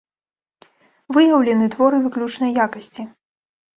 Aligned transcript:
Выяўлены 1.17 1.65
творы 1.75 1.97
выключнай 2.09 2.51
якасці. 2.67 3.01